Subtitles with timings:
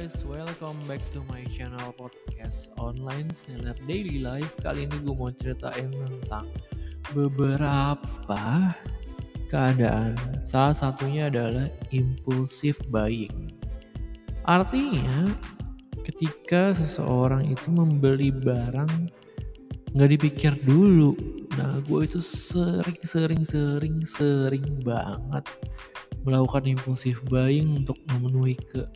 [0.00, 4.48] guys, welcome back to my channel podcast online seller daily life.
[4.64, 6.48] Kali ini gue mau ceritain tentang
[7.12, 8.72] beberapa
[9.52, 10.16] keadaan.
[10.48, 13.52] Salah satunya adalah impulsive buying.
[14.48, 15.36] Artinya,
[16.00, 19.12] ketika seseorang itu membeli barang
[19.92, 21.12] nggak dipikir dulu.
[21.60, 25.44] Nah, gue itu sering, sering, sering, sering banget
[26.24, 28.88] melakukan impulsive buying untuk memenuhi ke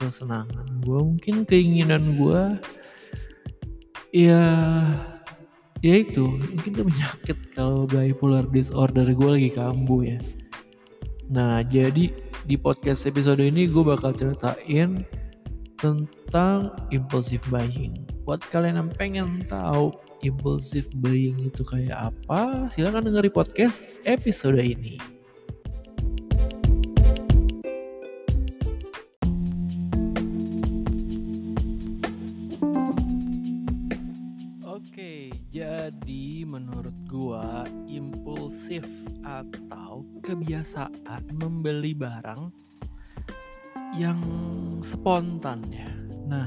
[0.00, 2.56] kesenangan gue mungkin keinginan gue
[4.10, 4.42] ya
[5.84, 10.18] ya itu mungkin itu penyakit kalau bipolar disorder gue lagi kambuh ya.
[11.30, 12.12] Nah jadi
[12.44, 15.04] di podcast episode ini gue bakal ceritain
[15.80, 17.96] tentang impulsive buying.
[18.28, 25.19] Buat kalian yang pengen tahu impulsive buying itu kayak apa silahkan dengerin podcast episode ini
[39.90, 42.46] atau kebiasaan membeli barang
[43.98, 44.22] yang
[44.86, 45.90] spontan ya.
[46.30, 46.46] Nah,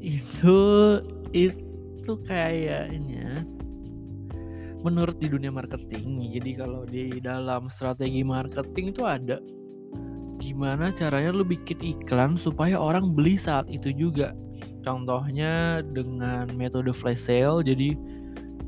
[0.00, 0.56] itu
[1.36, 3.44] itu kayaknya
[4.80, 6.24] menurut di dunia marketing.
[6.40, 9.44] Jadi kalau di dalam strategi marketing itu ada
[10.40, 14.32] gimana caranya lu bikin iklan supaya orang beli saat itu juga
[14.88, 17.92] Contohnya dengan metode flash sale, jadi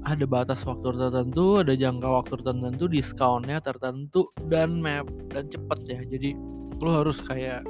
[0.05, 6.01] ada batas waktu tertentu, ada jangka waktu tertentu, diskonnya tertentu dan map dan cepet ya.
[6.09, 6.37] Jadi
[6.81, 7.65] lo harus kayak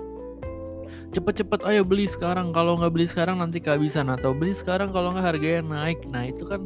[1.10, 5.26] cepet-cepet ayo beli sekarang kalau nggak beli sekarang nanti kehabisan atau beli sekarang kalau nggak
[5.34, 6.62] harganya naik nah itu kan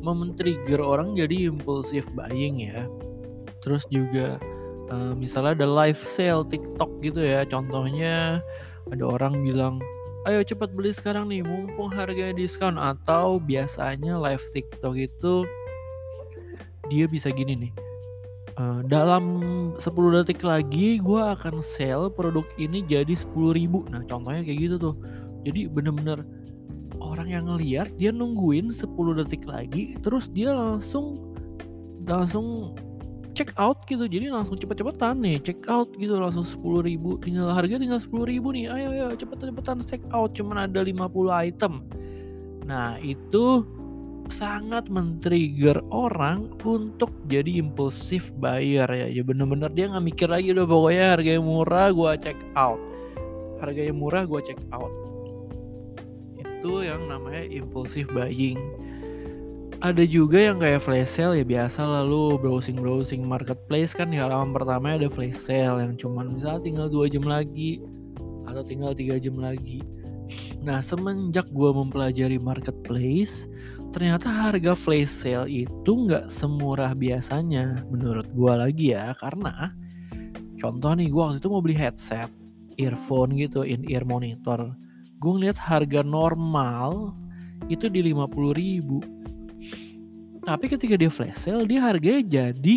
[0.00, 2.88] memen-trigger orang jadi impulsif buying ya
[3.60, 4.40] terus juga
[4.92, 8.40] uh, misalnya ada live sale TikTok gitu ya contohnya
[8.92, 9.80] ada orang bilang
[10.24, 15.44] ayo cepat beli sekarang nih mumpung harganya diskon atau biasanya live TikTok itu
[16.88, 17.72] dia bisa gini nih.
[18.54, 19.24] Uh, dalam
[19.76, 19.82] 10
[20.14, 23.84] detik lagi gue akan sell produk ini jadi 10 ribu.
[23.92, 24.94] Nah contohnya kayak gitu tuh.
[25.44, 26.24] Jadi bener-bener
[27.04, 28.88] orang yang ngeliat dia nungguin 10
[29.20, 31.20] detik lagi terus dia langsung
[32.08, 32.72] langsung
[33.34, 34.06] check out gitu.
[34.06, 36.16] Jadi langsung cepet-cepetan nih check out gitu.
[36.16, 38.70] Langsung sepuluh ribu tinggal harga tinggal sepuluh ribu nih.
[38.70, 40.32] Ayo ayo cepet-cepetan check out.
[40.32, 41.82] Cuman ada 50 item.
[42.64, 43.66] Nah itu
[44.32, 49.06] sangat men-trigger orang untuk jadi impulsif buyer ya.
[49.10, 52.80] Ya bener-bener dia nggak mikir lagi udah pokoknya harganya murah gua check out.
[53.60, 54.92] Harganya murah gua check out.
[56.40, 58.56] Itu yang namanya impulsif buying
[59.80, 64.54] ada juga yang kayak flash sale ya biasa lalu browsing browsing marketplace kan di halaman
[64.54, 67.82] pertama ada flash sale yang cuman misalnya tinggal dua jam lagi
[68.44, 69.80] atau tinggal tiga jam lagi.
[70.62, 73.48] Nah semenjak gue mempelajari marketplace
[73.90, 79.16] ternyata harga flash sale itu nggak semurah biasanya menurut gue lagi ya.
[79.18, 79.72] Karena
[80.60, 82.30] contoh nih gue waktu itu mau beli headset
[82.78, 84.74] earphone gitu in ear monitor.
[85.18, 87.16] Gue ngeliat harga normal
[87.72, 89.00] itu di 50 ribu
[90.44, 92.76] tapi ketika dia flash sale dia harganya jadi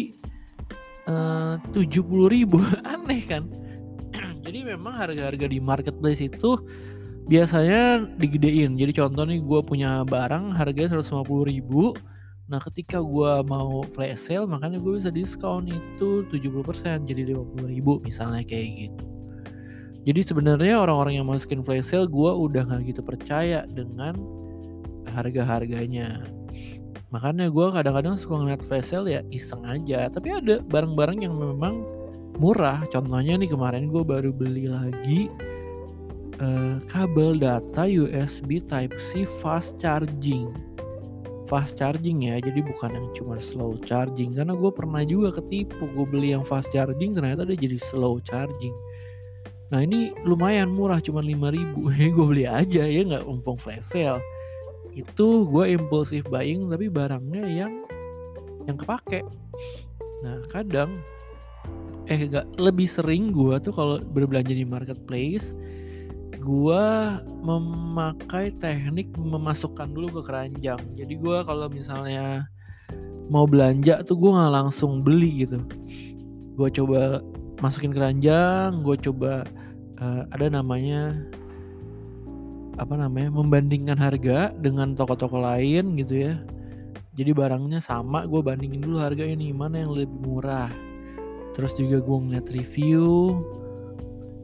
[1.07, 2.63] eh, tujuh puluh ribu.
[2.87, 3.47] Aneh kan?
[4.47, 6.55] Jadi memang harga-harga di marketplace itu
[7.27, 8.79] biasanya digedein.
[8.79, 11.91] Jadi contoh nih gue punya barang harganya 150 ribu.
[12.47, 17.99] Nah ketika gue mau flash sale makanya gue bisa diskon itu 70% jadi 50 ribu
[17.99, 19.05] misalnya kayak gitu.
[20.07, 24.15] Jadi sebenarnya orang-orang yang masukin flash sale gue udah gak gitu percaya dengan
[25.11, 26.36] harga-harganya
[27.07, 30.11] makanya gue kadang-kadang suka ngeliat sale ya iseng aja.
[30.11, 31.83] Tapi ada barang-barang yang memang
[32.37, 32.83] murah.
[32.91, 35.31] Contohnya nih kemarin gue baru beli lagi
[36.43, 40.51] uh, kabel data USB Type C fast charging.
[41.47, 44.35] Fast charging ya jadi bukan yang cuma slow charging.
[44.35, 48.75] Karena gue pernah juga ketipu gue beli yang fast charging ternyata dia jadi slow charging.
[49.67, 51.75] Nah ini lumayan murah cuma 5000
[52.15, 54.23] gue beli aja ya nggak umpung flash sale
[54.97, 57.73] itu gue impulsif buying tapi barangnya yang
[58.65, 59.21] yang kepake.
[60.25, 60.97] Nah kadang
[62.07, 65.51] eh gak lebih sering gue tuh kalau berbelanja di marketplace
[66.39, 66.85] gue
[67.43, 70.79] memakai teknik memasukkan dulu ke keranjang.
[70.95, 72.47] Jadi gue kalau misalnya
[73.27, 75.59] mau belanja tuh gue nggak langsung beli gitu.
[76.55, 77.19] Gue coba
[77.61, 79.45] masukin keranjang gue coba
[80.01, 81.13] uh, ada namanya
[82.77, 86.33] apa namanya membandingkan harga dengan toko-toko lain gitu ya.
[87.17, 90.69] Jadi barangnya sama gue bandingin dulu harga ini mana yang lebih murah.
[91.57, 93.41] Terus juga gue ngeliat review.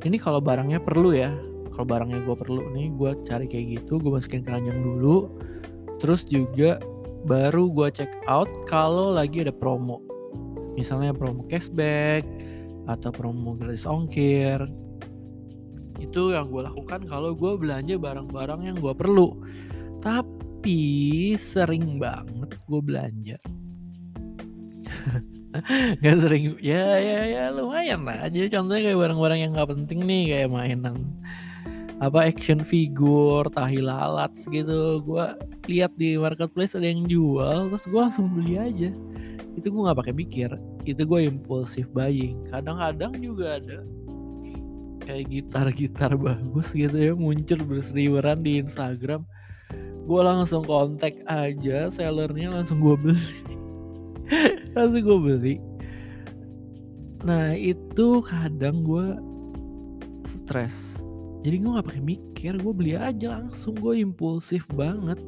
[0.02, 1.32] Ini kalau barangnya perlu ya
[1.74, 5.30] kalau barangnya gue perlu nih gue cari kayak gitu gue masukin keranjang dulu.
[6.02, 6.82] Terus juga
[7.26, 10.02] baru gue check out kalau lagi ada promo.
[10.74, 12.26] Misalnya promo cashback
[12.90, 14.66] atau promo gratis ongkir
[16.04, 19.32] itu yang gue lakukan kalau gue belanja barang-barang yang gue perlu.
[20.04, 23.38] Tapi sering banget gue belanja.
[26.04, 28.28] Gak sering ya ya ya lumayan lah.
[28.28, 30.98] Jadi contohnya kayak barang-barang yang gak penting nih kayak mainan
[32.02, 35.00] apa action figure tahi lalat gitu.
[35.06, 35.26] Gue
[35.72, 38.90] lihat di marketplace ada yang jual terus gue langsung beli aja.
[39.54, 40.50] Itu gue nggak pakai mikir
[40.84, 42.44] itu gue impulsif buying.
[42.52, 43.86] Kadang-kadang juga ada
[45.04, 49.28] kayak gitar-gitar bagus gitu ya muncul berseliweran di Instagram.
[50.04, 53.28] Gue langsung kontak aja sellernya langsung gue beli.
[54.76, 55.56] Langsung gue beli.
[57.24, 59.16] Nah itu kadang gue
[60.28, 61.00] stres.
[61.48, 63.80] Jadi gue nggak pakai mikir gue beli aja langsung.
[63.80, 65.24] Gue impulsif banget.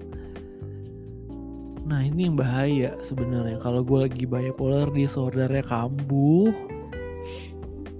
[1.87, 3.63] Nah ini yang bahaya sebenarnya.
[3.63, 6.51] Kalau gue lagi bipolar disordernya kambuh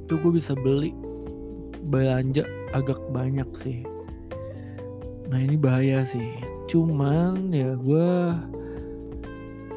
[0.06, 0.94] tuh gue bisa beli
[1.88, 2.44] belanja
[2.74, 3.86] agak banyak sih.
[5.30, 6.38] Nah ini bahaya sih.
[6.70, 8.10] Cuman ya gue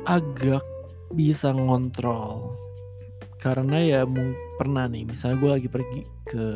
[0.08, 0.64] agak
[1.12, 2.56] bisa ngontrol.
[3.38, 4.00] Karena ya
[4.58, 6.46] pernah nih misalnya gue lagi pergi ke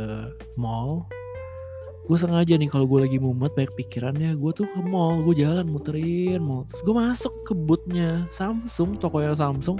[0.59, 1.07] mall
[2.03, 5.71] gue sengaja nih kalau gue lagi mumet banyak pikirannya gue tuh ke mall gue jalan
[5.71, 6.67] muterin mall.
[6.67, 9.79] Terus gue masuk ke bootnya Samsung toko yang Samsung.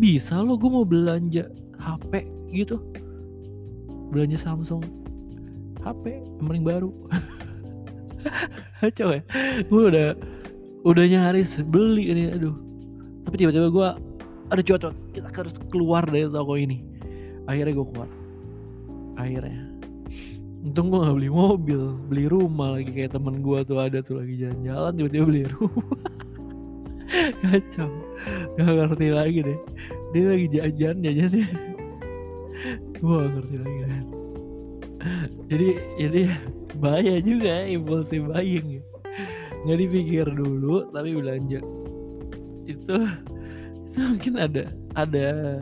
[0.00, 2.80] Bisa lo gue mau belanja HP gitu
[4.14, 4.82] belanja Samsung.
[5.82, 6.90] HP yang paling baru.
[8.96, 9.22] Coba ya.
[9.66, 10.08] Gue udah
[10.86, 12.54] udah nyaris beli ini aduh.
[13.26, 13.88] Tapi tiba-tiba gue
[14.54, 16.86] ada cocok kita harus keluar dari toko ini.
[17.50, 18.10] Akhirnya gue keluar.
[19.18, 19.74] Akhirnya.
[20.64, 22.94] Untung gue gak beli mobil beli rumah lagi.
[22.94, 26.00] Kayak temen gue tuh ada tuh lagi jalan-jalan tiba-tiba beli rumah.
[27.42, 27.90] Kacau.
[28.56, 29.58] Gak ngerti lagi deh.
[30.14, 31.73] Dia lagi jajan jajannya
[33.04, 33.80] gue ngerti lagi.
[35.52, 35.68] Jadi
[36.00, 36.22] jadi
[36.80, 38.80] bahaya juga ya impulsif buying
[39.64, 41.60] nggak dipikir dulu tapi belanja.
[42.64, 42.96] Itu
[43.84, 44.64] itu mungkin ada
[44.96, 45.60] ada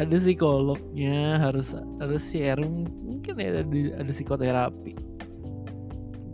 [0.00, 2.64] ada psikolognya harus harus share.
[3.04, 3.62] Mungkin ya ada
[4.00, 4.92] ada psikoterapi.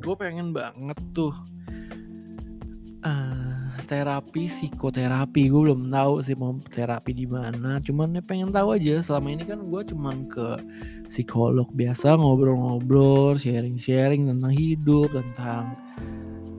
[0.01, 1.35] Gue pengen banget tuh
[3.07, 3.40] uh,
[3.91, 5.51] terapi psikoterapi.
[5.51, 7.83] Gue belum tahu sih mau terapi di mana.
[7.83, 9.03] Cuman ya pengen tahu aja.
[9.03, 10.47] Selama ini kan gue cuman ke
[11.11, 15.75] psikolog biasa ngobrol-ngobrol sharing-sharing tentang hidup tentang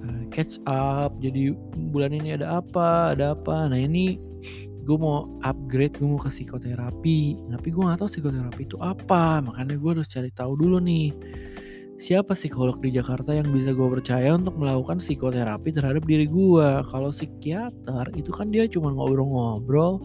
[0.04, 1.16] uh, catch up.
[1.24, 1.56] Jadi
[1.95, 3.72] bulan ini ada apa ada apa.
[3.72, 4.19] Nah ini
[4.84, 7.48] gue mau upgrade gue mau ke psikoterapi.
[7.48, 9.39] Tapi gue gak tahu psikoterapi itu apa.
[9.39, 11.16] Makanya gue harus cari tahu dulu nih
[12.01, 17.13] siapa psikolog di Jakarta yang bisa gue percaya untuk melakukan psikoterapi terhadap diri gue kalau
[17.13, 20.01] psikiater itu kan dia cuma ngobrol-ngobrol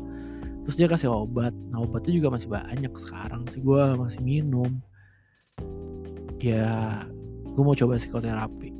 [0.69, 1.57] terus dia kasih obat.
[1.73, 4.77] Nah obatnya juga masih banyak sekarang sih gue masih minum.
[6.37, 7.01] Ya
[7.49, 8.77] gue mau coba psikoterapi.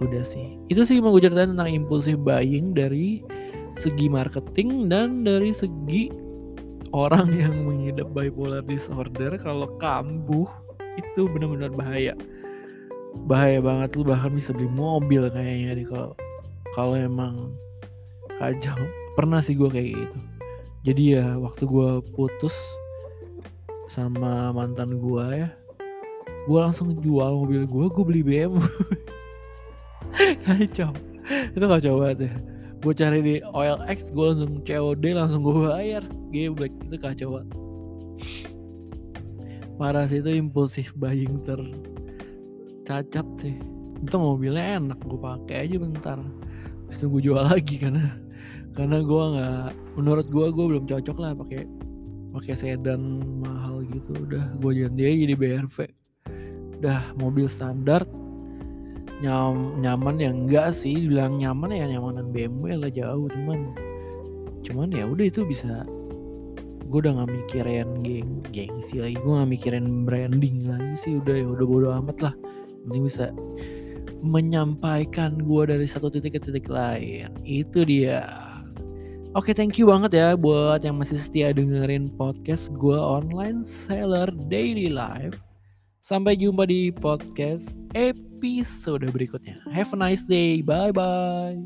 [0.00, 0.56] Udah sih.
[0.72, 3.20] Itu sih mau gue ceritain tentang impulsif buying dari
[3.76, 6.08] segi marketing dan dari segi
[6.96, 9.36] orang yang mengidap bipolar disorder.
[9.36, 10.48] Kalau kambuh
[10.96, 12.16] itu benar-benar bahaya
[13.24, 16.10] bahaya banget lu bahkan bisa beli mobil kayaknya deh kalau
[16.74, 17.54] kalau emang
[18.38, 18.76] kacau.
[19.14, 20.18] Pernah sih gue kayak gitu.
[20.84, 22.52] Jadi ya waktu gue putus
[23.88, 25.48] sama mantan gue ya
[26.44, 28.60] gue langsung jual mobil gue gue beli BMW
[30.46, 30.92] kacau.
[31.56, 32.32] Itu kacau banget ya.
[32.84, 36.04] Gue cari di OLX gue langsung COD langsung gue bayar.
[36.28, 37.50] Geblek itu kacau banget.
[39.80, 41.58] Parah sih itu impulsif buying ter
[42.84, 43.56] cacat sih.
[44.04, 46.18] Itu mobilnya enak gue pakai aja bentar.
[46.92, 48.12] Terus gue jual lagi karena
[48.76, 51.64] karena gue nggak menurut gue gue belum cocok lah pakai
[52.36, 54.12] pakai sedan mahal gitu.
[54.28, 55.78] Udah gue ganti aja jadi BRV
[56.84, 58.04] udah mobil standar.
[59.24, 63.24] Nyam, nyaman ya enggak sih bilang nyaman ya nyamanan BMW lah jauh.
[63.32, 63.72] Cuman
[64.60, 65.88] cuman ya udah itu bisa.
[66.84, 71.16] Gue udah nggak mikirin geng gengsi lagi gue nggak mikirin branding lagi sih.
[71.16, 72.34] Udah ya udah bodo amat lah
[72.86, 73.26] penting bisa
[74.24, 78.24] menyampaikan gue dari satu titik ke titik lain itu dia
[79.34, 84.30] Oke okay, thank you banget ya buat yang masih setia dengerin podcast gue online seller
[84.46, 85.34] daily life
[86.04, 89.56] Sampai jumpa di podcast episode berikutnya.
[89.72, 90.60] Have a nice day.
[90.60, 91.56] Bye bye.